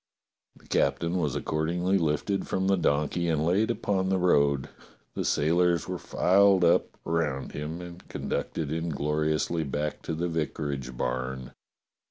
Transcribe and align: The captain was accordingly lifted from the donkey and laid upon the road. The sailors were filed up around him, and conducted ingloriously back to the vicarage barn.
The 0.55 0.65
captain 0.65 1.19
was 1.19 1.35
accordingly 1.35 1.99
lifted 1.99 2.47
from 2.47 2.65
the 2.65 2.75
donkey 2.75 3.27
and 3.27 3.45
laid 3.45 3.69
upon 3.69 4.09
the 4.09 4.17
road. 4.17 4.67
The 5.13 5.23
sailors 5.23 5.87
were 5.87 5.99
filed 5.99 6.63
up 6.65 6.97
around 7.05 7.51
him, 7.51 7.81
and 7.81 8.07
conducted 8.07 8.71
ingloriously 8.71 9.63
back 9.63 10.01
to 10.01 10.15
the 10.15 10.27
vicarage 10.27 10.97
barn. 10.97 11.51